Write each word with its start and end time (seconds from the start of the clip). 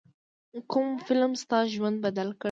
کوم 0.71 0.87
فلم 1.05 1.31
ستا 1.41 1.59
ژوند 1.73 1.97
بدل 2.05 2.27
کړ. 2.33 2.39